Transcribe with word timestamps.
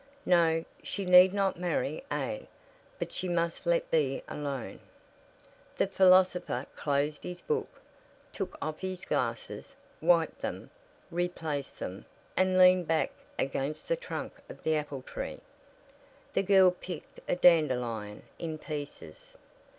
No, 0.25 0.65
she 0.81 1.05
need 1.05 1.31
not 1.31 1.59
marry 1.59 2.03
A; 2.11 2.47
but 2.97 3.11
she 3.11 3.29
must 3.29 3.67
let 3.67 3.91
B 3.91 4.23
alone." 4.27 4.79
The 5.77 5.85
philosopher 5.85 6.65
closed 6.75 7.23
his 7.23 7.41
book, 7.43 7.67
took 8.33 8.57
off 8.63 8.79
his 8.79 9.05
glasses, 9.05 9.75
wiped 10.01 10.41
them, 10.41 10.71
replaced 11.11 11.77
them, 11.77 12.05
and 12.35 12.57
leaned 12.57 12.87
back 12.87 13.11
against 13.37 13.87
the 13.87 13.95
trunk 13.95 14.33
of 14.49 14.63
the 14.63 14.75
apple 14.75 15.03
tree. 15.03 15.39
The 16.33 16.41
girl 16.41 16.71
picked 16.71 17.19
a 17.29 17.35
dandelion 17.35 18.23
in 18.39 18.57
pieces. 18.57 19.37